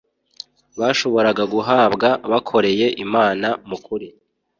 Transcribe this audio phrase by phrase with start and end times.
[0.79, 4.07] bashoboraga guhabwa bakoreye Imana mu kuri.